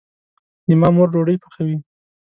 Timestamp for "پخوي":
1.43-1.77